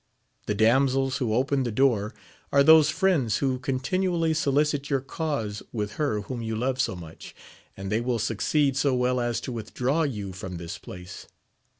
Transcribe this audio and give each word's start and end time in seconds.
The 0.47 0.55
damsels 0.55 1.17
who 1.17 1.31
opened 1.35 1.63
the 1.63 1.71
door, 1.71 2.11
are 2.51 2.63
those 2.63 2.89
friends 2.89 3.37
who 3.37 3.59
continually 3.59 4.33
solicit 4.33 4.89
your 4.89 4.99
cause 4.99 5.61
with 5.71 5.91
her 6.01 6.21
whom 6.21 6.41
you 6.41 6.55
love 6.55 6.81
so 6.81 6.95
much, 6.95 7.35
and 7.77 7.91
they 7.91 8.01
will 8.01 8.17
succeed 8.17 8.75
so 8.75 8.95
well 8.95 9.19
as 9.19 9.39
to 9.41 9.51
withdraw 9.51 10.01
you 10.01 10.33
from 10.33 10.57
this 10.57 10.79
place. 10.79 11.27